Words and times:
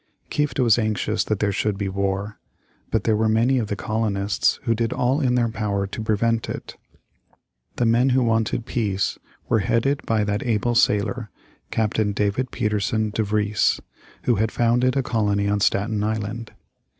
Kieft 0.31 0.59
was 0.59 0.79
anxious 0.79 1.23
that 1.25 1.37
there 1.37 1.51
should 1.51 1.77
be 1.77 1.87
war. 1.87 2.39
But 2.89 3.03
there 3.03 3.15
were 3.15 3.29
many 3.29 3.59
of 3.59 3.67
the 3.67 3.75
colonists 3.75 4.59
who 4.63 4.73
did 4.73 4.91
all 4.93 5.21
in 5.21 5.35
their 5.35 5.47
power 5.47 5.85
to 5.85 6.01
prevent 6.01 6.49
it. 6.49 6.75
The 7.75 7.85
men 7.85 8.09
who 8.09 8.23
wanted 8.23 8.65
peace 8.65 9.19
were 9.47 9.59
headed 9.59 10.03
by 10.07 10.23
that 10.23 10.41
able 10.41 10.73
sailor, 10.73 11.29
Captain 11.69 12.13
David 12.13 12.49
Pietersen 12.49 13.11
De 13.11 13.21
Vries, 13.21 13.79
who 14.23 14.37
had 14.37 14.51
founded 14.51 14.97
a 14.97 15.03
colony 15.03 15.47
on 15.47 15.59
Staten 15.59 16.03
Island. 16.03 16.51